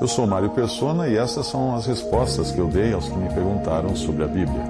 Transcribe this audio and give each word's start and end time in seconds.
Eu 0.00 0.08
sou 0.08 0.26
Mário 0.26 0.50
Persona 0.50 1.08
e 1.08 1.16
essas 1.16 1.46
são 1.46 1.74
as 1.76 1.86
respostas 1.86 2.50
que 2.50 2.58
eu 2.58 2.66
dei 2.68 2.92
aos 2.92 3.08
que 3.08 3.16
me 3.16 3.28
perguntaram 3.32 3.94
sobre 3.94 4.24
a 4.24 4.26
Bíblia. 4.26 4.64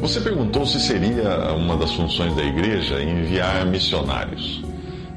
Você 0.00 0.20
perguntou 0.20 0.66
se 0.66 0.78
seria 0.78 1.54
uma 1.54 1.76
das 1.76 1.92
funções 1.92 2.36
da 2.36 2.44
igreja 2.44 3.02
enviar 3.02 3.64
missionários. 3.64 4.62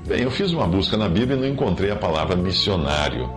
Bem, 0.07 0.23
eu 0.23 0.31
fiz 0.31 0.51
uma 0.51 0.65
busca 0.65 0.95
na 0.95 1.09
Bíblia 1.09 1.35
e 1.37 1.39
não 1.41 1.47
encontrei 1.47 1.91
a 1.91 1.95
palavra 1.95 2.35
missionário, 2.35 3.29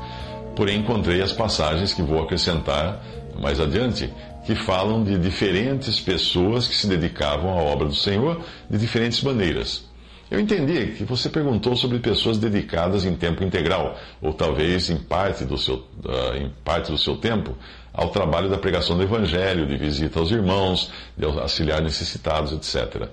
porém 0.54 0.78
encontrei 0.78 1.20
as 1.20 1.32
passagens 1.32 1.92
que 1.92 2.00
vou 2.00 2.22
acrescentar 2.22 3.02
mais 3.40 3.58
adiante, 3.58 4.12
que 4.44 4.54
falam 4.54 5.02
de 5.02 5.18
diferentes 5.18 6.00
pessoas 6.00 6.68
que 6.68 6.76
se 6.76 6.86
dedicavam 6.86 7.50
à 7.50 7.62
obra 7.62 7.88
do 7.88 7.94
Senhor 7.94 8.40
de 8.70 8.78
diferentes 8.78 9.22
maneiras. 9.22 9.84
Eu 10.32 10.40
entendi 10.40 10.94
que 10.96 11.04
você 11.04 11.28
perguntou 11.28 11.76
sobre 11.76 11.98
pessoas 11.98 12.38
dedicadas 12.38 13.04
em 13.04 13.14
tempo 13.14 13.44
integral, 13.44 13.98
ou 14.18 14.32
talvez 14.32 14.88
em 14.88 14.96
parte 14.96 15.44
do 15.44 15.58
seu, 15.58 15.74
uh, 15.74 16.34
em 16.34 16.48
parte 16.64 16.90
do 16.90 16.96
seu 16.96 17.18
tempo, 17.18 17.54
ao 17.92 18.08
trabalho 18.08 18.48
da 18.48 18.56
pregação 18.56 18.96
do 18.96 19.02
Evangelho, 19.02 19.66
de 19.66 19.76
visita 19.76 20.18
aos 20.18 20.30
irmãos, 20.30 20.90
de 21.18 21.26
auxiliar 21.26 21.82
necessitados, 21.82 22.50
etc. 22.50 23.10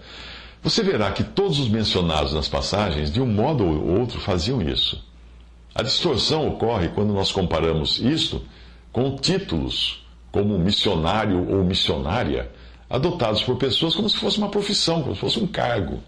Você 0.63 0.81
verá 0.81 1.11
que 1.11 1.25
todos 1.25 1.59
os 1.59 1.67
mencionados 1.67 2.31
nas 2.31 2.47
passagens, 2.47 3.11
de 3.11 3.19
um 3.19 3.27
modo 3.27 3.65
ou 3.65 3.99
outro, 3.99 4.17
faziam 4.21 4.61
isso. 4.61 5.03
A 5.75 5.83
distorção 5.83 6.47
ocorre 6.47 6.87
quando 6.87 7.11
nós 7.11 7.33
comparamos 7.33 7.99
isto 7.99 8.41
com 8.93 9.17
títulos 9.17 10.07
como 10.31 10.57
missionário 10.57 11.51
ou 11.51 11.65
missionária, 11.65 12.49
adotados 12.89 13.43
por 13.43 13.57
pessoas 13.57 13.93
como 13.93 14.09
se 14.09 14.15
fosse 14.15 14.37
uma 14.37 14.47
profissão, 14.47 15.01
como 15.01 15.15
se 15.15 15.19
fosse 15.19 15.37
um 15.37 15.47
cargo. 15.47 16.01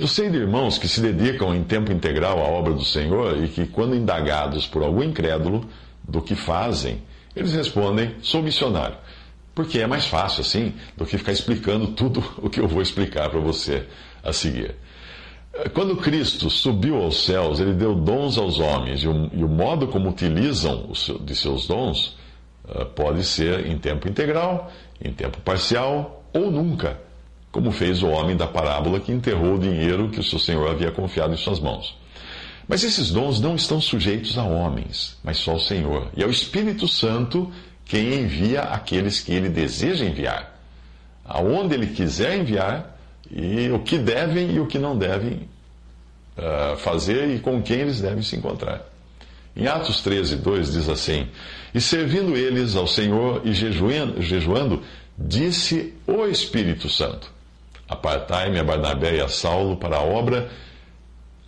Eu 0.00 0.08
sei 0.08 0.30
de 0.30 0.38
irmãos 0.38 0.78
que 0.78 0.88
se 0.88 0.98
dedicam 0.98 1.54
em 1.54 1.62
tempo 1.62 1.92
integral 1.92 2.38
à 2.38 2.48
obra 2.48 2.72
do 2.72 2.82
Senhor 2.82 3.44
e 3.44 3.48
que, 3.48 3.66
quando 3.66 3.94
indagados 3.94 4.66
por 4.66 4.82
algum 4.82 5.02
incrédulo 5.02 5.68
do 6.02 6.22
que 6.22 6.34
fazem, 6.34 7.02
eles 7.36 7.52
respondem: 7.52 8.14
sou 8.22 8.42
missionário. 8.42 8.96
Porque 9.54 9.78
é 9.78 9.86
mais 9.86 10.06
fácil 10.06 10.40
assim 10.40 10.72
do 10.96 11.04
que 11.04 11.18
ficar 11.18 11.32
explicando 11.32 11.88
tudo 11.88 12.24
o 12.42 12.48
que 12.48 12.60
eu 12.60 12.66
vou 12.66 12.80
explicar 12.80 13.28
para 13.28 13.40
você 13.40 13.86
a 14.24 14.32
seguir. 14.32 14.74
Quando 15.74 15.94
Cristo 15.96 16.48
subiu 16.48 16.96
aos 16.96 17.26
céus, 17.26 17.60
ele 17.60 17.74
deu 17.74 17.94
dons 17.94 18.38
aos 18.38 18.58
homens, 18.58 19.02
e 19.02 19.06
o, 19.06 19.30
e 19.34 19.44
o 19.44 19.48
modo 19.48 19.86
como 19.86 20.08
utilizam 20.08 20.86
os, 20.88 21.12
de 21.20 21.36
seus 21.36 21.66
dons 21.66 22.16
uh, 22.64 22.86
pode 22.86 23.22
ser 23.22 23.66
em 23.66 23.76
tempo 23.76 24.08
integral, 24.08 24.72
em 25.04 25.12
tempo 25.12 25.38
parcial 25.42 26.24
ou 26.32 26.50
nunca 26.50 27.09
como 27.52 27.72
fez 27.72 28.02
o 28.02 28.08
homem 28.08 28.36
da 28.36 28.46
parábola 28.46 29.00
que 29.00 29.12
enterrou 29.12 29.54
o 29.54 29.58
dinheiro 29.58 30.08
que 30.10 30.20
o 30.20 30.24
seu 30.24 30.38
senhor 30.38 30.70
havia 30.70 30.90
confiado 30.92 31.32
em 31.32 31.36
suas 31.36 31.58
mãos. 31.58 31.98
Mas 32.70 32.84
esses 32.84 33.10
dons 33.10 33.40
não 33.40 33.56
estão 33.56 33.80
sujeitos 33.80 34.38
a 34.38 34.44
homens, 34.44 35.18
mas 35.24 35.38
só 35.38 35.50
ao 35.50 35.58
Senhor. 35.58 36.08
E 36.16 36.22
é 36.22 36.26
o 36.26 36.30
Espírito 36.30 36.86
Santo 36.86 37.50
quem 37.84 38.14
envia 38.14 38.60
aqueles 38.60 39.18
que 39.18 39.32
ele 39.32 39.48
deseja 39.48 40.04
enviar, 40.04 40.56
aonde 41.24 41.74
ele 41.74 41.88
quiser 41.88 42.38
enviar, 42.38 42.96
e 43.28 43.68
o 43.70 43.80
que 43.80 43.98
devem 43.98 44.52
e 44.52 44.60
o 44.60 44.68
que 44.68 44.78
não 44.78 44.96
devem 44.96 45.48
uh, 46.38 46.76
fazer 46.76 47.28
e 47.30 47.40
com 47.40 47.60
quem 47.60 47.80
eles 47.80 48.00
devem 48.00 48.22
se 48.22 48.36
encontrar. 48.36 48.82
Em 49.56 49.66
Atos 49.66 50.00
13, 50.00 50.36
2 50.36 50.72
diz 50.72 50.88
assim: 50.88 51.26
E 51.74 51.80
servindo 51.80 52.36
eles 52.36 52.76
ao 52.76 52.86
Senhor 52.86 53.42
e 53.44 53.52
jejuando, 53.52 54.22
jejuando 54.22 54.80
disse 55.18 55.92
o 56.06 56.24
Espírito 56.26 56.88
Santo 56.88 57.39
Apartai-me 57.90 58.60
a 58.60 58.62
Barnabé 58.62 59.16
e 59.16 59.20
a 59.20 59.26
Saulo 59.26 59.76
para 59.76 59.96
a 59.96 60.00
obra 60.00 60.48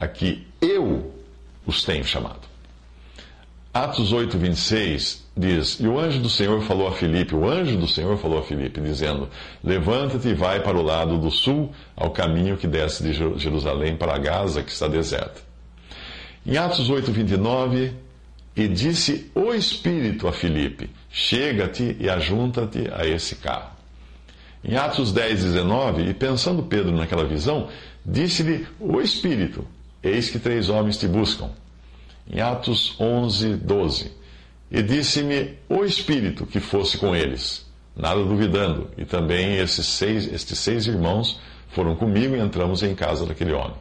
a 0.00 0.08
que 0.08 0.44
eu 0.60 1.14
os 1.64 1.84
tenho 1.84 2.04
chamado. 2.04 2.40
Atos 3.72 4.12
8, 4.12 4.36
26 4.36 5.24
diz: 5.36 5.78
E 5.78 5.86
o 5.86 6.00
anjo 6.00 6.18
do 6.18 6.28
Senhor 6.28 6.60
falou 6.62 6.88
a 6.88 6.92
Filipe, 6.92 7.32
o 7.32 7.48
anjo 7.48 7.78
do 7.78 7.86
Senhor 7.86 8.18
falou 8.18 8.40
a 8.40 8.42
Filipe, 8.42 8.80
dizendo: 8.80 9.28
Levanta-te 9.62 10.28
e 10.28 10.34
vai 10.34 10.60
para 10.60 10.76
o 10.76 10.82
lado 10.82 11.16
do 11.16 11.30
sul, 11.30 11.72
ao 11.94 12.10
caminho 12.10 12.56
que 12.56 12.66
desce 12.66 13.04
de 13.04 13.12
Jerusalém 13.12 13.96
para 13.96 14.18
Gaza, 14.18 14.64
que 14.64 14.72
está 14.72 14.88
deserta. 14.88 15.40
Em 16.44 16.56
Atos 16.56 16.90
8, 16.90 17.12
29, 17.12 17.92
e 18.56 18.66
disse 18.66 19.30
o 19.32 19.54
Espírito 19.54 20.26
a 20.26 20.32
Filipe: 20.32 20.90
Chega-te 21.08 21.96
e 22.00 22.10
ajunta-te 22.10 22.90
a 22.92 23.06
esse 23.06 23.36
carro. 23.36 23.81
Em 24.64 24.76
Atos 24.76 25.12
10, 25.12 25.42
19, 25.42 26.02
e 26.10 26.14
pensando 26.14 26.62
Pedro 26.62 26.92
naquela 26.92 27.24
visão, 27.24 27.68
disse-lhe 28.06 28.66
o 28.78 29.00
Espírito: 29.00 29.66
Eis 30.02 30.30
que 30.30 30.38
três 30.38 30.68
homens 30.68 30.96
te 30.96 31.08
buscam. 31.08 31.50
Em 32.30 32.40
Atos 32.40 32.94
11, 33.00 33.56
12, 33.56 34.12
e 34.70 34.82
disse-me 34.82 35.54
o 35.68 35.84
Espírito 35.84 36.46
que 36.46 36.60
fosse 36.60 36.96
com 36.96 37.14
eles, 37.14 37.66
nada 37.96 38.22
duvidando, 38.22 38.88
e 38.96 39.04
também 39.04 39.56
esses 39.56 39.84
seis, 39.84 40.32
estes 40.32 40.58
seis 40.60 40.86
irmãos 40.86 41.40
foram 41.70 41.96
comigo 41.96 42.36
e 42.36 42.38
entramos 42.38 42.84
em 42.84 42.94
casa 42.94 43.26
daquele 43.26 43.52
homem. 43.52 43.74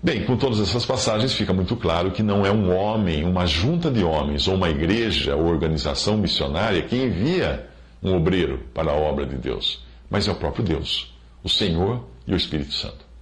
Bem, 0.00 0.24
com 0.24 0.36
todas 0.36 0.60
essas 0.60 0.86
passagens 0.86 1.32
fica 1.32 1.52
muito 1.52 1.76
claro 1.76 2.10
que 2.12 2.22
não 2.22 2.46
é 2.46 2.50
um 2.50 2.74
homem, 2.74 3.24
uma 3.24 3.46
junta 3.46 3.90
de 3.90 4.04
homens, 4.04 4.46
ou 4.46 4.54
uma 4.54 4.68
igreja 4.68 5.34
ou 5.34 5.46
organização 5.46 6.16
missionária 6.16 6.82
que 6.82 6.96
envia 6.96 7.68
um 8.02 8.16
obreiro 8.16 8.60
para 8.74 8.90
a 8.90 8.94
obra 8.94 9.24
de 9.24 9.36
Deus, 9.36 9.84
mas 10.10 10.26
é 10.26 10.32
o 10.32 10.36
próprio 10.36 10.64
Deus, 10.64 11.14
o 11.42 11.48
Senhor 11.48 12.04
e 12.26 12.32
o 12.32 12.36
Espírito 12.36 12.72
Santo. 12.72 13.12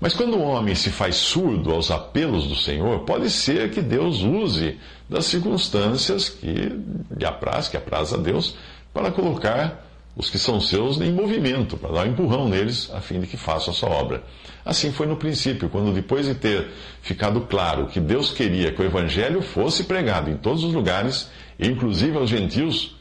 Mas 0.00 0.14
quando 0.14 0.36
o 0.36 0.42
homem 0.42 0.74
se 0.74 0.90
faz 0.90 1.16
surdo 1.16 1.72
aos 1.72 1.90
apelos 1.90 2.46
do 2.46 2.54
Senhor, 2.54 3.00
pode 3.00 3.30
ser 3.30 3.70
que 3.70 3.80
Deus 3.80 4.20
use 4.22 4.78
das 5.08 5.26
circunstâncias 5.26 6.28
que 6.28 6.72
lhe 7.16 7.24
apraz, 7.24 7.68
que 7.68 7.76
apraz 7.76 8.12
a 8.12 8.16
Deus, 8.16 8.56
para 8.92 9.10
colocar 9.10 9.84
os 10.16 10.30
que 10.30 10.38
são 10.38 10.60
seus 10.60 11.00
em 11.00 11.12
movimento, 11.12 11.76
para 11.76 11.92
dar 11.92 12.06
um 12.06 12.10
empurrão 12.10 12.48
neles, 12.48 12.90
a 12.92 13.00
fim 13.00 13.20
de 13.20 13.26
que 13.26 13.36
façam 13.36 13.72
a 13.72 13.76
sua 13.76 13.88
obra. 13.88 14.22
Assim 14.64 14.92
foi 14.92 15.06
no 15.06 15.16
princípio, 15.16 15.68
quando 15.68 15.92
depois 15.92 16.26
de 16.26 16.34
ter 16.34 16.70
ficado 17.02 17.40
claro 17.42 17.86
que 17.86 17.98
Deus 17.98 18.30
queria 18.30 18.72
que 18.72 18.80
o 18.80 18.84
Evangelho 18.84 19.42
fosse 19.42 19.84
pregado 19.84 20.30
em 20.30 20.36
todos 20.36 20.62
os 20.62 20.72
lugares, 20.72 21.28
inclusive 21.58 22.16
aos 22.16 22.30
gentios, 22.30 22.94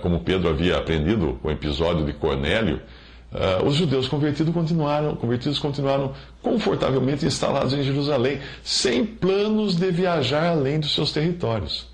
como 0.00 0.20
Pedro 0.20 0.48
havia 0.48 0.76
aprendido 0.76 1.38
com 1.42 1.48
o 1.48 1.50
episódio 1.50 2.04
de 2.04 2.12
Cornélio, 2.12 2.80
uh, 3.32 3.66
os 3.66 3.74
judeus 3.74 4.06
convertidos 4.06 4.54
continuaram, 4.54 5.16
convertidos 5.16 5.58
continuaram 5.58 6.12
confortavelmente 6.42 7.26
instalados 7.26 7.72
em 7.72 7.82
Jerusalém, 7.82 8.40
sem 8.62 9.04
planos 9.04 9.76
de 9.76 9.90
viajar 9.90 10.50
além 10.50 10.80
dos 10.80 10.94
seus 10.94 11.12
territórios. 11.12 11.88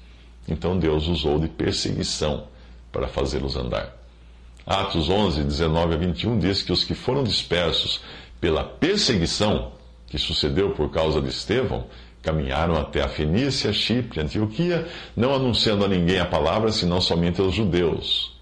Então 0.48 0.78
Deus 0.78 1.06
usou 1.08 1.38
de 1.38 1.48
perseguição 1.48 2.44
para 2.92 3.08
fazê-los 3.08 3.56
andar. 3.56 3.96
Atos 4.66 5.08
11, 5.08 5.42
19 5.44 5.94
a 5.94 5.96
21 5.96 6.38
diz 6.38 6.62
que 6.62 6.72
os 6.72 6.84
que 6.84 6.94
foram 6.94 7.24
dispersos 7.24 8.00
pela 8.40 8.62
perseguição 8.62 9.72
que 10.06 10.18
sucedeu 10.18 10.70
por 10.70 10.90
causa 10.90 11.20
de 11.20 11.28
Estevão 11.28 11.86
Caminharam 12.22 12.76
até 12.76 13.02
a 13.02 13.08
Fenícia, 13.08 13.72
Chipre, 13.72 14.20
Antioquia, 14.20 14.86
não 15.16 15.34
anunciando 15.34 15.84
a 15.84 15.88
ninguém 15.88 16.20
a 16.20 16.26
palavra, 16.26 16.70
senão 16.70 17.00
somente 17.00 17.40
aos 17.40 17.54
judeus. 17.54 18.38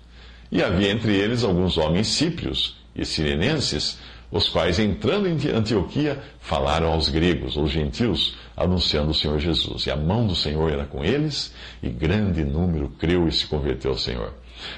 E 0.50 0.62
havia 0.62 0.90
entre 0.90 1.14
eles 1.14 1.44
alguns 1.44 1.76
homens 1.78 2.08
síprios 2.08 2.76
e 2.94 3.04
sirenenses, 3.04 3.98
os 4.30 4.48
quais, 4.48 4.78
entrando 4.78 5.28
em 5.28 5.38
Antioquia, 5.54 6.18
falaram 6.40 6.88
aos 6.88 7.08
gregos, 7.08 7.56
ou 7.56 7.66
gentios, 7.66 8.36
anunciando 8.56 9.10
o 9.10 9.14
Senhor 9.14 9.38
Jesus. 9.38 9.86
E 9.86 9.90
a 9.90 9.96
mão 9.96 10.26
do 10.26 10.34
Senhor 10.34 10.70
era 10.70 10.84
com 10.84 11.04
eles, 11.04 11.54
e 11.82 11.88
grande 11.88 12.44
número 12.44 12.90
creu 12.98 13.28
e 13.28 13.32
se 13.32 13.46
converteu 13.46 13.92
ao 13.92 13.96
Senhor. 13.96 14.32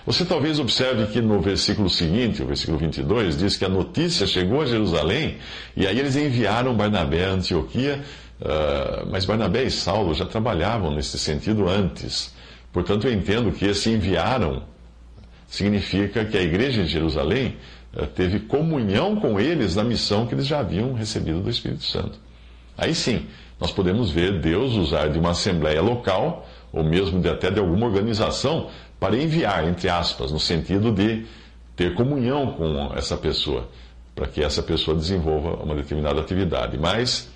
Você 0.06 0.24
talvez 0.24 0.58
observe 0.58 1.06
que 1.06 1.20
no 1.20 1.40
versículo 1.40 1.88
seguinte, 1.88 2.42
o 2.42 2.46
versículo 2.46 2.78
22, 2.78 3.38
diz 3.38 3.56
que 3.56 3.64
a 3.64 3.68
notícia 3.68 4.26
chegou 4.26 4.60
a 4.60 4.66
Jerusalém, 4.66 5.38
e 5.76 5.86
aí 5.86 5.98
eles 5.98 6.16
enviaram 6.16 6.76
Barnabé 6.76 7.24
a 7.24 7.30
Antioquia 7.30 8.04
Uh, 8.40 9.06
mas 9.10 9.26
Barnabé 9.26 9.64
e 9.64 9.70
Saulo 9.70 10.14
já 10.14 10.24
trabalhavam 10.24 10.94
nesse 10.94 11.18
sentido 11.18 11.68
antes. 11.68 12.34
Portanto, 12.72 13.06
eu 13.06 13.12
entendo 13.12 13.52
que 13.52 13.66
esse 13.66 13.90
enviaram 13.90 14.62
significa 15.46 16.24
que 16.24 16.38
a 16.38 16.42
igreja 16.42 16.82
de 16.82 16.88
Jerusalém 16.88 17.56
uh, 17.94 18.06
teve 18.06 18.40
comunhão 18.40 19.16
com 19.16 19.38
eles 19.38 19.76
na 19.76 19.84
missão 19.84 20.26
que 20.26 20.34
eles 20.34 20.46
já 20.46 20.60
haviam 20.60 20.94
recebido 20.94 21.40
do 21.40 21.50
Espírito 21.50 21.84
Santo. 21.84 22.18
Aí 22.78 22.94
sim, 22.94 23.26
nós 23.60 23.70
podemos 23.70 24.10
ver 24.10 24.40
Deus 24.40 24.72
usar 24.72 25.08
de 25.08 25.18
uma 25.18 25.32
assembleia 25.32 25.82
local, 25.82 26.48
ou 26.72 26.82
mesmo 26.82 27.20
de, 27.20 27.28
até 27.28 27.50
de 27.50 27.60
alguma 27.60 27.86
organização, 27.86 28.70
para 28.98 29.16
enviar, 29.16 29.68
entre 29.68 29.90
aspas, 29.90 30.32
no 30.32 30.40
sentido 30.40 30.90
de 30.90 31.26
ter 31.76 31.94
comunhão 31.94 32.52
com 32.52 32.90
essa 32.96 33.18
pessoa, 33.18 33.68
para 34.14 34.26
que 34.26 34.42
essa 34.42 34.62
pessoa 34.62 34.96
desenvolva 34.96 35.62
uma 35.62 35.74
determinada 35.74 36.20
atividade. 36.20 36.78
Mas 36.78 37.29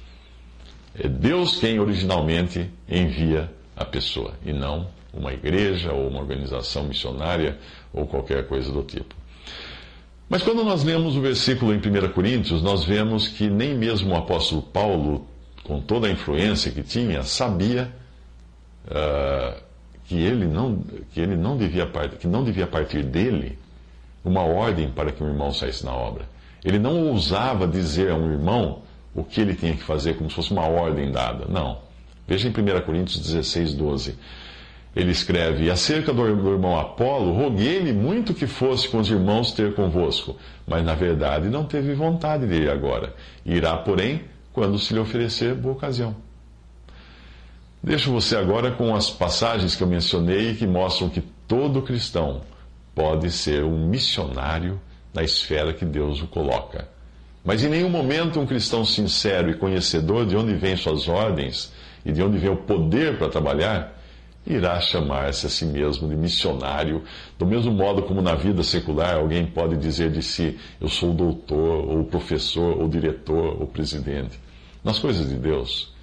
é 0.98 1.08
Deus 1.08 1.58
quem 1.58 1.80
originalmente 1.80 2.70
envia 2.88 3.50
a 3.76 3.84
pessoa, 3.84 4.34
e 4.44 4.52
não 4.52 4.88
uma 5.12 5.32
igreja 5.32 5.92
ou 5.92 6.08
uma 6.08 6.20
organização 6.20 6.84
missionária 6.84 7.58
ou 7.92 8.06
qualquer 8.06 8.46
coisa 8.46 8.72
do 8.72 8.82
tipo. 8.82 9.14
Mas 10.28 10.42
quando 10.42 10.64
nós 10.64 10.82
lemos 10.82 11.16
o 11.16 11.20
versículo 11.20 11.72
em 11.72 11.78
1 11.78 12.12
Coríntios, 12.12 12.62
nós 12.62 12.84
vemos 12.84 13.28
que 13.28 13.48
nem 13.48 13.74
mesmo 13.74 14.12
o 14.12 14.16
apóstolo 14.16 14.62
Paulo 14.62 15.26
com 15.62 15.80
toda 15.80 16.06
a 16.06 16.10
influência 16.10 16.70
que 16.70 16.82
tinha, 16.82 17.22
sabia 17.22 17.90
uh, 18.86 19.60
que, 20.04 20.14
ele 20.14 20.46
não, 20.46 20.82
que, 21.12 21.20
ele 21.20 21.36
não 21.36 21.56
devia, 21.56 21.86
que 22.18 22.26
não 22.26 22.44
devia 22.44 22.66
partir 22.66 23.02
dele 23.02 23.58
uma 24.24 24.42
ordem 24.42 24.90
para 24.90 25.12
que 25.12 25.22
um 25.22 25.28
irmão 25.28 25.52
saísse 25.52 25.84
na 25.84 25.92
obra. 25.92 26.26
Ele 26.64 26.78
não 26.78 27.08
ousava 27.08 27.66
dizer 27.66 28.10
a 28.10 28.14
um 28.14 28.30
irmão 28.32 28.82
o 29.14 29.22
que 29.22 29.40
ele 29.40 29.54
tinha 29.54 29.74
que 29.74 29.82
fazer 29.82 30.16
como 30.16 30.28
se 30.28 30.36
fosse 30.36 30.52
uma 30.52 30.66
ordem 30.66 31.10
dada. 31.10 31.46
Não. 31.48 31.78
Veja 32.26 32.48
em 32.48 32.50
1 32.50 32.80
Coríntios 32.82 33.20
16, 33.20 33.74
12. 33.74 34.16
Ele 34.96 35.10
escreve: 35.10 35.70
Acerca 35.70 36.12
do 36.12 36.26
irmão 36.26 36.78
Apolo, 36.78 37.32
roguei-lhe 37.32 37.92
muito 37.92 38.32
que 38.32 38.46
fosse 38.46 38.88
com 38.88 38.98
os 38.98 39.10
irmãos 39.10 39.52
ter 39.52 39.74
convosco, 39.74 40.36
mas 40.66 40.84
na 40.84 40.94
verdade 40.94 41.48
não 41.48 41.64
teve 41.64 41.94
vontade 41.94 42.46
de 42.46 42.62
ir 42.62 42.70
agora. 42.70 43.14
Irá, 43.44 43.76
porém, 43.76 44.22
quando 44.52 44.78
se 44.78 44.94
lhe 44.94 45.00
oferecer 45.00 45.54
boa 45.54 45.74
ocasião. 45.74 46.14
Deixo 47.82 48.10
você 48.10 48.36
agora 48.36 48.70
com 48.70 48.94
as 48.94 49.10
passagens 49.10 49.76
que 49.76 49.82
eu 49.82 49.86
mencionei 49.86 50.54
que 50.54 50.66
mostram 50.66 51.10
que 51.10 51.20
todo 51.46 51.82
cristão 51.82 52.40
pode 52.94 53.30
ser 53.30 53.62
um 53.64 53.88
missionário 53.88 54.80
na 55.12 55.22
esfera 55.22 55.74
que 55.74 55.84
Deus 55.84 56.22
o 56.22 56.26
coloca. 56.26 56.88
Mas 57.44 57.62
em 57.62 57.68
nenhum 57.68 57.90
momento 57.90 58.40
um 58.40 58.46
cristão 58.46 58.84
sincero 58.84 59.50
e 59.50 59.54
conhecedor 59.54 60.24
de 60.24 60.36
onde 60.36 60.54
vêm 60.54 60.76
suas 60.76 61.06
ordens 61.08 61.72
e 62.04 62.10
de 62.10 62.22
onde 62.22 62.38
vem 62.38 62.50
o 62.50 62.56
poder 62.56 63.18
para 63.18 63.28
trabalhar 63.28 63.94
irá 64.46 64.78
chamar-se 64.80 65.46
a 65.46 65.48
si 65.48 65.64
mesmo 65.64 66.08
de 66.08 66.16
missionário, 66.16 67.02
do 67.38 67.46
mesmo 67.46 67.72
modo 67.72 68.02
como 68.02 68.20
na 68.20 68.34
vida 68.34 68.62
secular 68.62 69.16
alguém 69.16 69.46
pode 69.46 69.76
dizer 69.76 70.10
de 70.10 70.22
si: 70.22 70.58
eu 70.80 70.88
sou 70.88 71.10
o 71.10 71.14
doutor, 71.14 71.88
ou 71.88 72.04
professor, 72.04 72.78
ou 72.80 72.88
diretor, 72.88 73.60
ou 73.60 73.66
presidente. 73.66 74.38
Nas 74.82 74.98
coisas 74.98 75.28
de 75.28 75.36
Deus, 75.36 75.94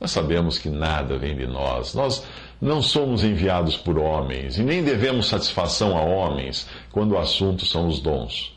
nós 0.00 0.10
sabemos 0.10 0.58
que 0.58 0.68
nada 0.68 1.16
vem 1.16 1.36
de 1.36 1.46
nós. 1.46 1.94
Nós 1.94 2.26
não 2.60 2.82
somos 2.82 3.22
enviados 3.22 3.76
por 3.76 3.96
homens 3.96 4.58
e 4.58 4.62
nem 4.62 4.82
devemos 4.82 5.26
satisfação 5.26 5.96
a 5.96 6.02
homens 6.02 6.68
quando 6.90 7.12
o 7.12 7.18
assunto 7.18 7.64
são 7.64 7.86
os 7.86 8.00
dons. 8.00 8.52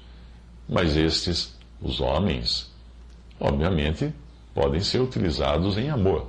Mas 0.68 0.98
estes, 0.98 1.56
os 1.82 2.00
homens, 2.00 2.72
obviamente, 3.40 4.14
podem 4.54 4.82
ser 4.82 5.00
utilizados 5.00 5.78
em 5.78 5.90
amor 5.90 6.28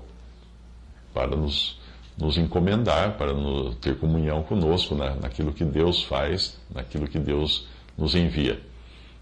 para 1.13 1.35
nos 1.37 1.79
nos 2.19 2.37
encomendar, 2.37 3.17
para 3.17 3.33
no, 3.33 3.73
ter 3.75 3.97
comunhão 3.97 4.43
conosco 4.43 4.95
na, 4.95 5.15
naquilo 5.15 5.53
que 5.53 5.65
Deus 5.65 6.03
faz, 6.03 6.59
naquilo 6.75 7.07
que 7.07 7.19
Deus 7.19 7.69
nos 7.97 8.15
envia. 8.15 8.61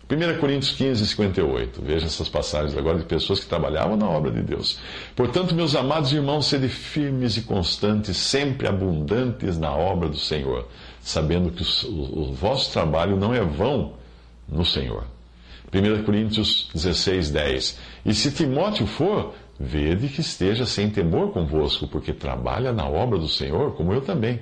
1 0.09 0.41
Coríntios 0.41 0.73
15, 0.73 1.07
58. 1.09 1.83
Veja 1.83 2.07
essas 2.07 2.29
passagens 2.29 2.77
agora 2.77 2.99
de 2.99 3.05
pessoas 3.05 3.41
que 3.41 3.47
trabalhavam 3.47 3.97
na 3.97 4.09
obra 4.09 4.31
de 4.31 4.41
Deus. 4.41 4.79
Portanto, 5.17 5.55
meus 5.55 5.75
amados 5.75 6.13
irmãos, 6.13 6.47
sede 6.47 6.69
firmes 6.69 7.37
e 7.37 7.43
constantes, 7.43 8.17
sempre 8.17 8.69
abundantes 8.69 9.59
na 9.59 9.75
obra 9.75 10.09
do 10.09 10.19
Senhor, 10.19 10.67
sabendo 11.01 11.51
que 11.51 11.63
o, 11.63 11.91
o, 11.91 12.31
o 12.31 12.33
vosso 12.33 12.73
trabalho 12.73 13.17
não 13.17 13.35
é 13.35 13.41
vão 13.41 13.95
no 14.49 14.65
Senhor. 14.65 15.05
1 15.73 16.05
Coríntios 16.05 16.71
16, 16.75 17.31
10. 17.31 17.79
E 18.05 18.15
se 18.15 18.31
Timóteo 18.31 18.87
for, 18.87 19.35
Vede 19.59 20.09
que 20.09 20.21
esteja 20.21 20.67
sem 20.67 20.91
temor 20.91 21.33
convosco, 21.33 21.89
porque 21.89 22.13
trabalha 22.13 22.73
na 22.73 22.87
obra 22.87 23.19
do 23.19 23.29
Senhor, 23.29 23.73
como 23.75 23.93
eu 23.93 24.03
também. 24.03 24.41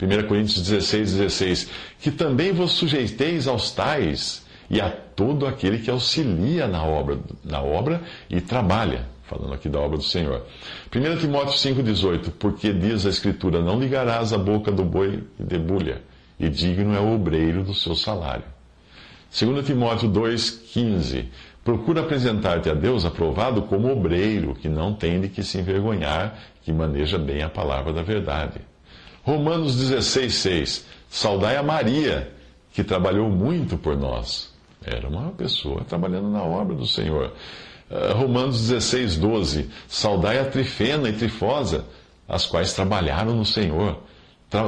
1 0.00 0.26
Coríntios 0.26 0.66
16, 0.66 1.12
16. 1.16 1.70
Que 2.00 2.10
também 2.10 2.52
vos 2.52 2.72
sujeiteis 2.72 3.46
aos 3.46 3.70
tais 3.70 4.46
e 4.70 4.80
a 4.80 4.90
todo 4.90 5.46
aquele 5.46 5.78
que 5.78 5.90
auxilia 5.90 6.66
na 6.66 6.82
obra, 6.82 7.18
na 7.44 7.60
obra 7.60 8.02
e 8.30 8.40
trabalha. 8.40 9.06
Falando 9.24 9.52
aqui 9.52 9.68
da 9.68 9.78
obra 9.78 9.98
do 9.98 10.04
Senhor. 10.04 10.46
1 10.94 11.18
Timóteo 11.18 11.52
5, 11.52 11.82
18. 11.82 12.30
Porque 12.32 12.72
diz 12.72 13.04
a 13.04 13.10
Escritura: 13.10 13.60
Não 13.60 13.78
ligarás 13.78 14.32
a 14.32 14.38
boca 14.38 14.72
do 14.72 14.84
boi 14.84 15.24
de 15.38 15.44
debulha, 15.44 16.00
e 16.40 16.48
digno 16.48 16.94
é 16.94 17.00
o 17.00 17.14
obreiro 17.14 17.62
do 17.62 17.74
seu 17.74 17.94
salário. 17.94 18.57
2 19.30 19.66
Timóteo 19.66 20.08
2, 20.08 20.50
15. 20.72 21.28
Procura 21.62 22.00
apresentar-te 22.00 22.70
a 22.70 22.74
Deus 22.74 23.04
aprovado 23.04 23.62
como 23.62 23.92
obreiro, 23.92 24.54
que 24.54 24.68
não 24.68 24.94
tem 24.94 25.20
de 25.20 25.28
que 25.28 25.42
se 25.42 25.58
envergonhar, 25.58 26.38
que 26.62 26.72
maneja 26.72 27.18
bem 27.18 27.42
a 27.42 27.48
palavra 27.50 27.92
da 27.92 28.02
verdade. 28.02 28.60
Romanos 29.22 29.76
16, 29.76 30.34
6. 30.34 30.86
Saudai 31.10 31.56
a 31.56 31.62
Maria, 31.62 32.32
que 32.72 32.82
trabalhou 32.82 33.28
muito 33.28 33.76
por 33.76 33.96
nós. 33.96 34.50
Era 34.84 35.08
uma 35.08 35.30
pessoa 35.32 35.84
trabalhando 35.84 36.30
na 36.30 36.42
obra 36.42 36.74
do 36.74 36.86
Senhor. 36.86 37.32
Uh, 37.90 38.16
Romanos 38.16 38.68
16, 38.68 39.16
12. 39.16 39.68
Saudai 39.86 40.38
a 40.38 40.46
Trifena 40.46 41.10
e 41.10 41.12
Trifosa, 41.12 41.84
as 42.26 42.46
quais 42.46 42.72
trabalharam 42.72 43.34
no 43.34 43.44
Senhor. 43.44 43.98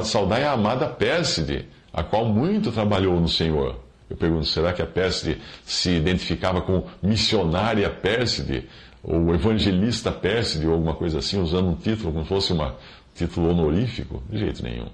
Saudai 0.03 0.43
a 0.43 0.51
amada 0.51 0.87
Pérside, 0.87 1.67
a 1.91 2.03
qual 2.03 2.25
muito 2.25 2.71
trabalhou 2.71 3.19
no 3.19 3.27
Senhor. 3.27 3.79
Eu 4.11 4.17
pergunto, 4.17 4.45
será 4.45 4.73
que 4.73 4.81
a 4.81 4.85
Pérside 4.85 5.39
se 5.63 5.89
identificava 5.89 6.61
com 6.61 6.83
missionária 7.01 7.89
Pérside, 7.89 8.67
ou 9.01 9.33
evangelista 9.33 10.11
Pérside, 10.11 10.67
ou 10.67 10.73
alguma 10.73 10.93
coisa 10.93 11.19
assim, 11.19 11.41
usando 11.41 11.69
um 11.69 11.75
título 11.75 12.11
como 12.11 12.23
se 12.23 12.29
fosse 12.29 12.51
um 12.51 12.71
título 13.15 13.51
honorífico? 13.51 14.21
De 14.29 14.37
jeito 14.37 14.61
nenhum. 14.61 14.87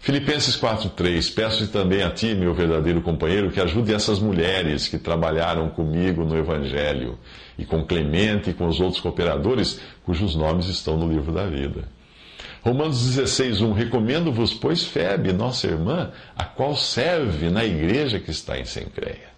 Filipenses 0.00 0.54
4,3 0.54 1.34
Peço-te 1.34 1.72
também 1.72 2.02
a 2.02 2.10
ti, 2.10 2.34
meu 2.34 2.52
verdadeiro 2.52 3.00
companheiro, 3.00 3.50
que 3.50 3.60
ajude 3.60 3.94
essas 3.94 4.18
mulheres 4.18 4.86
que 4.86 4.98
trabalharam 4.98 5.70
comigo 5.70 6.22
no 6.22 6.36
Evangelho, 6.36 7.18
e 7.56 7.64
com 7.64 7.82
Clemente 7.82 8.50
e 8.50 8.52
com 8.52 8.66
os 8.66 8.80
outros 8.80 9.00
cooperadores, 9.00 9.80
cujos 10.04 10.36
nomes 10.36 10.66
estão 10.66 10.98
no 10.98 11.10
livro 11.10 11.32
da 11.32 11.46
vida. 11.46 11.88
Romanos 12.62 13.04
16, 13.04 13.60
1. 13.60 13.72
Recomendo-vos, 13.72 14.54
pois, 14.54 14.84
Febe, 14.84 15.32
nossa 15.32 15.66
irmã, 15.66 16.12
a 16.36 16.44
qual 16.44 16.76
serve 16.76 17.50
na 17.50 17.64
igreja 17.64 18.20
que 18.20 18.30
está 18.30 18.56
em 18.58 18.64
Sencreia. 18.64 19.31